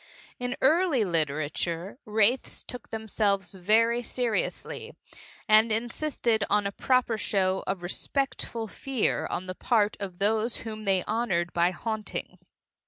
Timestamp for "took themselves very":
2.63-4.01